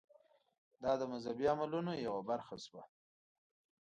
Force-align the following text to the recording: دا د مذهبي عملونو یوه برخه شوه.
دا 0.83 0.91
د 1.01 1.03
مذهبي 1.11 1.45
عملونو 1.53 1.91
یوه 2.07 2.21
برخه 2.29 2.55
شوه. 2.65 2.83